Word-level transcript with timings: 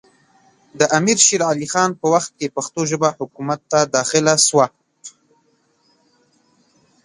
د 0.79 0.81
امیر 0.97 1.17
شېر 1.25 1.41
علي 1.49 1.67
خان 1.73 1.91
په 2.01 2.07
وخت 2.13 2.31
کې 2.37 2.53
پښتو 2.55 2.81
ژبه 2.91 3.09
حکومت 3.19 3.59
ته 3.71 3.79
داخله 3.95 4.33
سوه 4.47 4.67